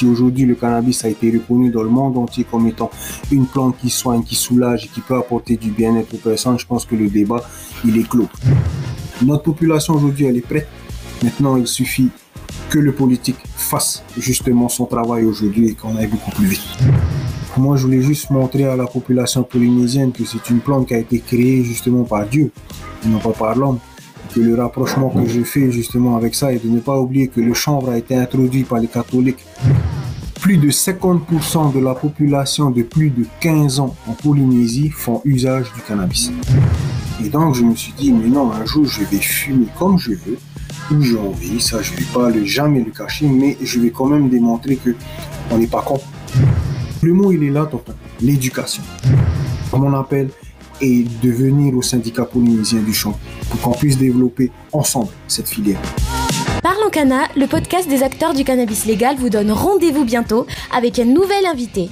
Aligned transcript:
si 0.00 0.06
aujourd'hui 0.06 0.46
le 0.46 0.54
cannabis 0.54 1.04
a 1.04 1.08
été 1.08 1.30
reconnu 1.30 1.68
dans 1.68 1.82
le 1.82 1.90
monde 1.90 2.16
entier 2.16 2.46
comme 2.50 2.66
étant 2.66 2.90
une 3.30 3.44
plante 3.44 3.76
qui 3.78 3.90
soigne, 3.90 4.22
qui 4.22 4.34
soulage 4.34 4.86
et 4.86 4.88
qui 4.88 5.02
peut 5.02 5.16
apporter 5.16 5.58
du 5.58 5.70
bien-être 5.70 6.14
aux 6.14 6.16
personnes, 6.30 6.58
je 6.58 6.64
pense 6.64 6.86
que 6.86 6.94
le 6.94 7.08
débat, 7.08 7.42
il 7.84 7.98
est 7.98 8.08
clos. 8.08 8.28
Notre 9.22 9.42
population 9.42 9.92
aujourd'hui, 9.94 10.24
elle 10.24 10.38
est 10.38 10.46
prête. 10.52 10.68
Maintenant, 11.22 11.58
il 11.58 11.66
suffit 11.66 12.08
que 12.70 12.78
le 12.78 12.92
politique 12.92 13.36
fasse 13.56 14.02
justement 14.16 14.70
son 14.70 14.86
travail 14.86 15.26
aujourd'hui 15.26 15.68
et 15.68 15.74
qu'on 15.74 15.94
aille 15.96 16.06
beaucoup 16.06 16.30
plus 16.30 16.46
vite. 16.46 16.78
Moi, 17.58 17.76
je 17.76 17.82
voulais 17.84 18.00
juste 18.00 18.30
montrer 18.30 18.64
à 18.64 18.76
la 18.76 18.86
population 18.86 19.42
polynésienne 19.42 20.12
que 20.12 20.24
c'est 20.24 20.48
une 20.48 20.60
plante 20.60 20.88
qui 20.88 20.94
a 20.94 20.98
été 20.98 21.18
créée 21.18 21.62
justement 21.62 22.04
par 22.04 22.24
Dieu 22.26 22.50
et 23.04 23.08
non 23.08 23.18
pas 23.18 23.32
par 23.32 23.54
l'homme. 23.54 23.78
Que 24.34 24.40
le 24.40 24.54
rapprochement 24.54 25.10
que 25.10 25.26
je 25.26 25.42
fais 25.42 25.72
justement 25.72 26.16
avec 26.16 26.36
ça 26.36 26.52
est 26.52 26.64
de 26.64 26.70
ne 26.70 26.78
pas 26.78 26.96
oublier 26.98 27.26
que 27.28 27.40
le 27.40 27.52
chanvre 27.52 27.90
a 27.90 27.98
été 27.98 28.14
introduit 28.14 28.62
par 28.62 28.78
les 28.78 28.86
catholiques. 28.86 29.44
Plus 30.40 30.56
de 30.56 30.70
50% 30.70 31.74
de 31.74 31.80
la 31.80 31.94
population 31.94 32.70
de 32.70 32.82
plus 32.82 33.10
de 33.10 33.26
15 33.40 33.80
ans 33.80 33.94
en 34.06 34.12
Polynésie 34.12 34.88
font 34.88 35.20
usage 35.26 35.70
du 35.74 35.82
cannabis. 35.82 36.32
Et 37.22 37.28
donc 37.28 37.54
je 37.54 37.62
me 37.62 37.74
suis 37.76 37.92
dit, 37.92 38.10
mais 38.10 38.28
non, 38.28 38.50
un 38.50 38.64
jour 38.64 38.86
je 38.86 39.04
vais 39.04 39.18
fumer 39.18 39.66
comme 39.78 39.98
je 39.98 40.12
veux, 40.12 40.38
où 40.90 41.02
j'ai 41.02 41.18
envie, 41.18 41.60
ça 41.60 41.82
je 41.82 41.92
vais 41.92 42.06
pas 42.14 42.30
le, 42.30 42.44
jamais 42.46 42.82
le 42.82 42.90
cacher, 42.90 43.26
mais 43.26 43.58
je 43.62 43.80
vais 43.80 43.90
quand 43.90 44.06
même 44.06 44.30
démontrer 44.30 44.76
que 44.76 44.94
on 45.50 45.58
n'est 45.58 45.66
pas 45.66 45.82
con. 45.82 46.00
Le 47.02 47.12
mot 47.12 47.32
il 47.32 47.42
est 47.44 47.50
là, 47.50 47.66
tonton, 47.66 47.92
l'éducation. 48.22 48.82
Mon 49.72 49.92
appel 49.94 50.30
est 50.80 51.06
de 51.22 51.30
venir 51.30 51.76
au 51.76 51.82
syndicat 51.82 52.24
polynésien 52.24 52.80
du 52.80 52.94
champ 52.94 53.18
pour 53.50 53.60
qu'on 53.60 53.72
puisse 53.72 53.98
développer 53.98 54.50
ensemble 54.72 55.10
cette 55.28 55.48
filière. 55.48 55.80
Parlons 56.62 56.90
Cana, 56.90 57.22
le 57.36 57.46
podcast 57.46 57.88
des 57.88 58.02
acteurs 58.02 58.34
du 58.34 58.44
cannabis 58.44 58.84
légal 58.84 59.16
vous 59.16 59.30
donne 59.30 59.50
rendez-vous 59.50 60.04
bientôt 60.04 60.46
avec 60.76 60.98
un 60.98 61.06
nouvel 61.06 61.46
invité. 61.46 61.88